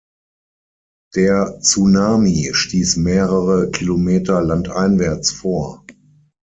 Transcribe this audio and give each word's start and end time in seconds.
Der 1.13 1.59
Tsunami 1.59 2.49
stieß 2.53 2.95
mehrere 2.97 3.69
Kilometer 3.69 4.41
landeinwärts 4.41 5.29
vor. 5.31 5.85